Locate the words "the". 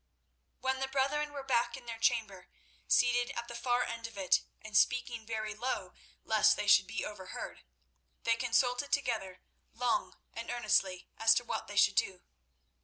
0.79-0.87, 3.47-3.53